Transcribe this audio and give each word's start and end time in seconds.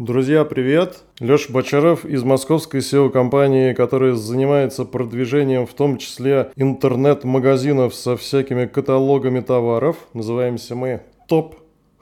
Друзья, 0.00 0.46
привет! 0.46 1.02
Леша 1.18 1.52
Бочаров 1.52 2.06
из 2.06 2.22
московской 2.22 2.80
SEO-компании, 2.80 3.74
которая 3.74 4.14
занимается 4.14 4.86
продвижением 4.86 5.66
в 5.66 5.74
том 5.74 5.98
числе 5.98 6.52
интернет-магазинов 6.56 7.94
со 7.94 8.16
всякими 8.16 8.64
каталогами 8.64 9.40
товаров. 9.40 9.96
Называемся 10.14 10.74
мы 10.74 11.02
Top 11.30 11.56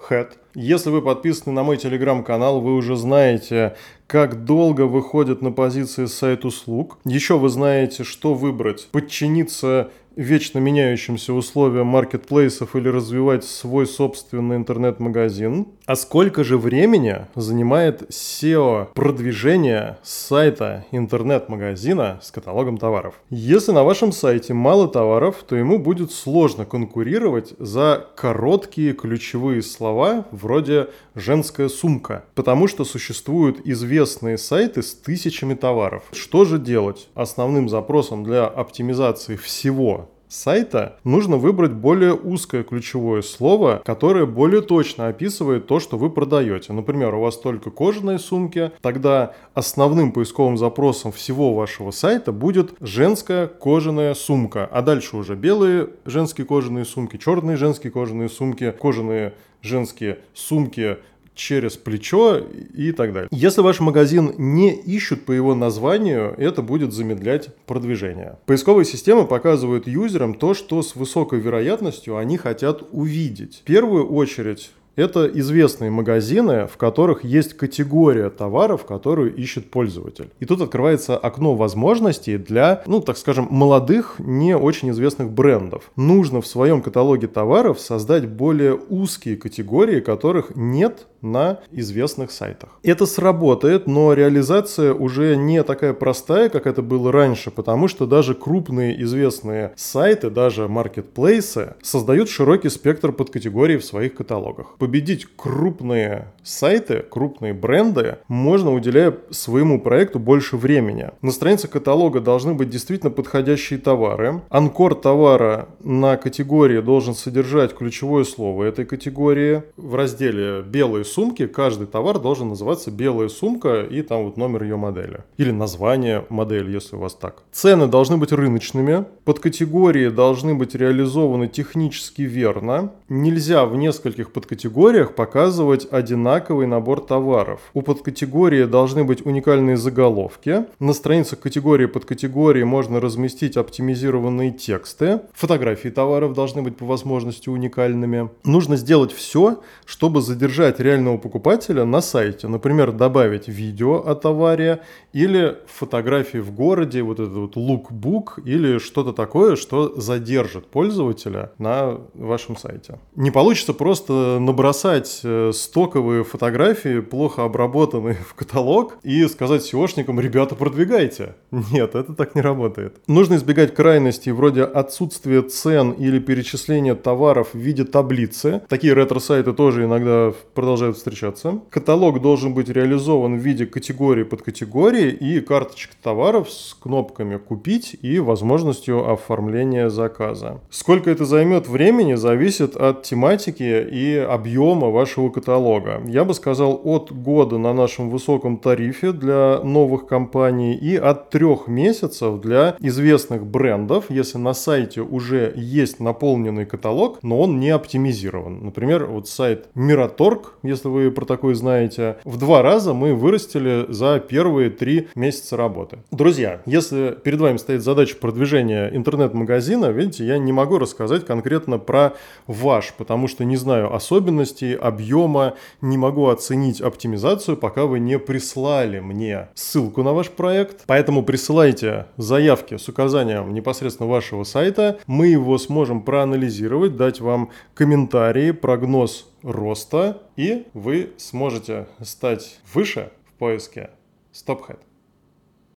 Head. 0.08 0.28
Если 0.54 0.90
вы 0.90 1.02
подписаны 1.02 1.52
на 1.52 1.64
мой 1.64 1.76
телеграм-канал, 1.76 2.60
вы 2.60 2.76
уже 2.76 2.94
знаете, 2.94 3.74
как 4.06 4.44
долго 4.44 4.82
выходит 4.82 5.42
на 5.42 5.50
позиции 5.50 6.06
сайт 6.06 6.44
услуг. 6.44 6.98
Еще 7.04 7.36
вы 7.36 7.48
знаете, 7.48 8.04
что 8.04 8.32
выбрать. 8.32 8.86
Подчиниться 8.92 9.90
вечно 10.18 10.58
меняющимся 10.58 11.32
условиям 11.32 11.86
маркетплейсов 11.86 12.74
или 12.74 12.88
развивать 12.88 13.44
свой 13.44 13.86
собственный 13.86 14.56
интернет-магазин. 14.56 15.68
А 15.86 15.94
сколько 15.94 16.42
же 16.42 16.58
времени 16.58 17.26
занимает 17.36 18.02
SEO 18.10 18.88
продвижение 18.94 19.96
сайта 20.02 20.84
интернет-магазина 20.90 22.18
с 22.20 22.32
каталогом 22.32 22.78
товаров? 22.78 23.14
Если 23.30 23.70
на 23.70 23.84
вашем 23.84 24.10
сайте 24.10 24.54
мало 24.54 24.88
товаров, 24.88 25.44
то 25.48 25.54
ему 25.54 25.78
будет 25.78 26.10
сложно 26.10 26.64
конкурировать 26.64 27.54
за 27.60 28.08
короткие 28.16 28.94
ключевые 28.94 29.62
слова 29.62 30.26
вроде 30.32 30.88
«женская 31.14 31.68
сумка», 31.68 32.24
потому 32.34 32.66
что 32.66 32.84
существуют 32.84 33.60
известные 33.64 34.36
сайты 34.36 34.82
с 34.82 34.94
тысячами 34.94 35.54
товаров. 35.54 36.02
Что 36.10 36.44
же 36.44 36.58
делать? 36.58 37.08
Основным 37.14 37.68
запросом 37.68 38.24
для 38.24 38.46
оптимизации 38.46 39.36
всего 39.36 40.07
сайта 40.28 40.98
нужно 41.04 41.36
выбрать 41.36 41.72
более 41.72 42.14
узкое 42.14 42.62
ключевое 42.62 43.22
слово, 43.22 43.82
которое 43.84 44.26
более 44.26 44.60
точно 44.60 45.08
описывает 45.08 45.66
то, 45.66 45.80
что 45.80 45.96
вы 45.96 46.10
продаете. 46.10 46.72
Например, 46.72 47.14
у 47.14 47.20
вас 47.20 47.36
только 47.38 47.70
кожаные 47.70 48.18
сумки, 48.18 48.70
тогда 48.80 49.34
основным 49.54 50.12
поисковым 50.12 50.56
запросом 50.56 51.12
всего 51.12 51.54
вашего 51.54 51.90
сайта 51.90 52.32
будет 52.32 52.74
женская 52.80 53.46
кожаная 53.46 54.14
сумка, 54.14 54.68
а 54.70 54.82
дальше 54.82 55.16
уже 55.16 55.34
белые 55.34 55.90
женские 56.04 56.46
кожаные 56.46 56.84
сумки, 56.84 57.16
черные 57.16 57.56
женские 57.56 57.92
кожаные 57.92 58.28
сумки, 58.28 58.70
кожаные 58.70 59.34
женские 59.62 60.18
сумки 60.34 60.98
через 61.38 61.76
плечо 61.76 62.38
и 62.74 62.92
так 62.92 63.12
далее. 63.12 63.28
Если 63.30 63.62
ваш 63.62 63.80
магазин 63.80 64.34
не 64.36 64.74
ищут 64.74 65.24
по 65.24 65.32
его 65.32 65.54
названию, 65.54 66.34
это 66.36 66.60
будет 66.62 66.92
замедлять 66.92 67.54
продвижение. 67.64 68.38
Поисковые 68.44 68.84
системы 68.84 69.26
показывают 69.26 69.86
юзерам 69.86 70.34
то, 70.34 70.52
что 70.52 70.82
с 70.82 70.96
высокой 70.96 71.40
вероятностью 71.40 72.16
они 72.16 72.36
хотят 72.36 72.82
увидеть. 72.90 73.60
В 73.62 73.62
первую 73.62 74.12
очередь 74.12 74.70
это 74.98 75.26
известные 75.26 75.90
магазины, 75.90 76.66
в 76.66 76.76
которых 76.76 77.22
есть 77.22 77.54
категория 77.56 78.30
товаров, 78.30 78.84
которую 78.84 79.32
ищет 79.34 79.70
пользователь. 79.70 80.30
И 80.40 80.44
тут 80.44 80.60
открывается 80.60 81.16
окно 81.16 81.54
возможностей 81.54 82.36
для, 82.36 82.82
ну, 82.84 83.00
так 83.00 83.16
скажем, 83.16 83.46
молодых, 83.48 84.16
не 84.18 84.56
очень 84.56 84.90
известных 84.90 85.30
брендов. 85.30 85.92
Нужно 85.94 86.40
в 86.40 86.46
своем 86.48 86.82
каталоге 86.82 87.28
товаров 87.28 87.78
создать 87.78 88.28
более 88.28 88.74
узкие 88.74 89.36
категории, 89.36 90.00
которых 90.00 90.56
нет 90.56 91.06
на 91.20 91.60
известных 91.72 92.30
сайтах. 92.30 92.78
Это 92.82 93.06
сработает, 93.06 93.86
но 93.86 94.12
реализация 94.12 94.94
уже 94.94 95.36
не 95.36 95.62
такая 95.62 95.92
простая, 95.92 96.48
как 96.48 96.66
это 96.66 96.82
было 96.82 97.12
раньше, 97.12 97.50
потому 97.50 97.88
что 97.88 98.06
даже 98.06 98.34
крупные 98.34 99.00
известные 99.02 99.72
сайты, 99.76 100.30
даже 100.30 100.68
маркетплейсы 100.68 101.74
создают 101.82 102.28
широкий 102.28 102.68
спектр 102.68 103.12
подкатегорий 103.12 103.76
в 103.76 103.84
своих 103.84 104.14
каталогах. 104.14 104.76
Победить 104.88 105.26
крупные 105.36 106.28
сайты, 106.42 107.04
крупные 107.10 107.52
бренды 107.52 108.16
можно, 108.26 108.72
уделяя 108.72 109.14
своему 109.28 109.82
проекту 109.82 110.18
больше 110.18 110.56
времени. 110.56 111.10
На 111.20 111.30
странице 111.30 111.68
каталога 111.68 112.20
должны 112.20 112.54
быть 112.54 112.70
действительно 112.70 113.10
подходящие 113.10 113.78
товары. 113.78 114.40
Анкор 114.48 114.94
товара 114.94 115.68
на 115.84 116.16
категории 116.16 116.80
должен 116.80 117.14
содержать 117.14 117.76
ключевое 117.76 118.24
слово 118.24 118.64
этой 118.64 118.86
категории. 118.86 119.62
В 119.76 119.94
разделе 119.94 120.62
«Белые 120.62 121.04
сумки 121.04 121.46
каждый 121.46 121.86
товар 121.86 122.18
должен 122.18 122.48
называться 122.48 122.90
белая 122.90 123.28
сумка 123.28 123.82
и 123.82 124.00
там 124.00 124.24
вот 124.24 124.38
номер 124.38 124.62
ее 124.62 124.76
модели. 124.76 125.24
Или 125.36 125.50
название 125.50 126.24
модели, 126.30 126.72
если 126.72 126.96
у 126.96 127.00
вас 127.00 127.12
так. 127.12 127.42
Цены 127.52 127.88
должны 127.88 128.16
быть 128.16 128.32
рыночными, 128.32 129.04
подкатегории 129.26 130.08
должны 130.08 130.54
быть 130.54 130.74
реализованы 130.74 131.46
технически 131.46 132.22
верно. 132.22 132.94
Нельзя 133.10 133.66
в 133.66 133.76
нескольких 133.76 134.32
подкатегориях 134.32 134.77
показывать 135.14 135.88
одинаковый 135.90 136.66
набор 136.66 137.00
товаров. 137.00 137.60
У 137.74 137.82
подкатегории 137.82 138.64
должны 138.64 139.02
быть 139.04 139.26
уникальные 139.26 139.76
заголовки. 139.76 140.66
На 140.78 140.92
страницах 140.92 141.40
категории 141.40 141.86
под 141.86 142.04
категорией 142.04 142.64
можно 142.64 143.00
разместить 143.00 143.56
оптимизированные 143.56 144.52
тексты. 144.52 145.20
Фотографии 145.32 145.88
товаров 145.88 146.34
должны 146.34 146.62
быть 146.62 146.76
по 146.76 146.84
возможности 146.84 147.48
уникальными. 147.48 148.30
Нужно 148.44 148.76
сделать 148.76 149.12
все, 149.12 149.62
чтобы 149.84 150.20
задержать 150.20 150.78
реально 150.78 150.98
реального 150.98 151.18
покупателя 151.18 151.84
на 151.84 152.00
сайте. 152.00 152.48
Например, 152.48 152.92
добавить 152.92 153.48
видео 153.48 153.96
о 154.06 154.14
товаре 154.14 154.80
или 155.12 155.56
фотографии 155.66 156.38
в 156.38 156.50
городе, 156.50 157.02
вот 157.02 157.20
этот 157.20 157.34
вот 157.34 157.56
лукбук 157.56 158.38
или 158.44 158.78
что-то 158.78 159.12
такое, 159.12 159.56
что 159.56 160.00
задержит 160.00 160.66
пользователя 160.66 161.52
на 161.58 161.98
вашем 162.14 162.56
сайте. 162.56 162.98
Не 163.16 163.30
получится 163.30 163.74
просто 163.74 164.38
набросать 164.58 165.20
э, 165.22 165.52
стоковые 165.54 166.24
фотографии, 166.24 166.98
плохо 166.98 167.44
обработанные 167.44 168.14
в 168.28 168.34
каталог 168.34 168.98
и 169.04 169.24
сказать 169.28 169.62
SEOшникам, 169.62 170.20
ребята, 170.20 170.56
продвигайте. 170.56 171.36
Нет, 171.52 171.94
это 171.94 172.12
так 172.12 172.34
не 172.34 172.40
работает. 172.40 172.96
Нужно 173.06 173.36
избегать 173.36 173.72
крайностей 173.72 174.32
вроде 174.32 174.64
отсутствия 174.64 175.42
цен 175.42 175.92
или 175.92 176.18
перечисления 176.18 176.96
товаров 176.96 177.50
в 177.52 177.58
виде 177.58 177.84
таблицы. 177.84 178.60
Такие 178.68 178.94
ретро-сайты 178.94 179.52
тоже 179.52 179.84
иногда 179.84 180.32
продолжают 180.54 180.96
встречаться. 180.96 181.60
Каталог 181.70 182.20
должен 182.20 182.52
быть 182.52 182.68
реализован 182.68 183.38
в 183.38 183.40
виде 183.40 183.64
категории 183.64 184.24
под 184.24 184.42
категории 184.42 185.10
и 185.10 185.40
карточек 185.40 185.92
товаров 186.02 186.50
с 186.50 186.74
кнопками 186.74 187.36
«Купить» 187.36 187.96
и 188.02 188.18
возможностью 188.18 189.08
оформления 189.08 189.88
заказа. 189.88 190.60
Сколько 190.68 191.10
это 191.10 191.24
займет 191.24 191.68
времени, 191.68 192.14
зависит 192.14 192.74
от 192.74 193.04
тематики 193.04 193.86
и 193.88 194.16
объема 194.16 194.47
вашего 194.56 195.30
каталога. 195.30 196.02
Я 196.06 196.24
бы 196.24 196.34
сказал 196.34 196.80
от 196.84 197.12
года 197.12 197.58
на 197.58 197.72
нашем 197.72 198.10
высоком 198.10 198.56
тарифе 198.58 199.12
для 199.12 199.60
новых 199.62 200.06
компаний 200.06 200.74
и 200.74 200.96
от 200.96 201.30
трех 201.30 201.68
месяцев 201.68 202.40
для 202.40 202.76
известных 202.80 203.46
брендов, 203.46 204.06
если 204.10 204.38
на 204.38 204.54
сайте 204.54 205.00
уже 205.00 205.52
есть 205.56 206.00
наполненный 206.00 206.66
каталог, 206.66 207.18
но 207.22 207.40
он 207.40 207.60
не 207.60 207.70
оптимизирован. 207.70 208.64
Например, 208.64 209.06
вот 209.06 209.28
сайт 209.28 209.66
Miratorg, 209.74 210.46
если 210.62 210.88
вы 210.88 211.10
про 211.10 211.24
такой 211.24 211.54
знаете, 211.54 212.16
в 212.24 212.36
два 212.38 212.62
раза 212.62 212.94
мы 212.94 213.14
вырастили 213.14 213.86
за 213.88 214.18
первые 214.20 214.70
три 214.70 215.08
месяца 215.14 215.56
работы. 215.56 215.98
Друзья, 216.10 216.60
если 216.66 217.16
перед 217.22 217.40
вами 217.40 217.56
стоит 217.56 217.82
задача 217.82 218.16
продвижения 218.16 218.90
интернет-магазина, 218.92 219.86
видите, 219.86 220.26
я 220.26 220.38
не 220.38 220.52
могу 220.52 220.78
рассказать 220.78 221.26
конкретно 221.26 221.78
про 221.78 222.14
ваш, 222.46 222.94
потому 222.96 223.28
что 223.28 223.44
не 223.44 223.56
знаю 223.56 223.94
особенностей, 224.38 224.74
объема, 224.74 225.54
не 225.80 225.98
могу 225.98 226.28
оценить 226.28 226.80
оптимизацию, 226.80 227.56
пока 227.56 227.86
вы 227.86 228.00
не 228.00 228.18
прислали 228.18 229.00
мне 229.00 229.48
ссылку 229.54 230.02
на 230.02 230.12
ваш 230.12 230.30
проект. 230.30 230.84
Поэтому 230.86 231.22
присылайте 231.22 232.06
заявки 232.16 232.76
с 232.76 232.88
указанием 232.88 233.52
непосредственно 233.52 234.08
вашего 234.08 234.44
сайта. 234.44 234.98
Мы 235.06 235.28
его 235.28 235.58
сможем 235.58 236.02
проанализировать, 236.02 236.96
дать 236.96 237.20
вам 237.20 237.50
комментарии, 237.74 238.52
прогноз 238.52 239.26
роста, 239.42 240.22
и 240.36 240.66
вы 240.74 241.10
сможете 241.16 241.86
стать 242.02 242.60
выше 242.72 243.10
в 243.26 243.38
поиске 243.38 243.90
StopHead. 244.32 244.87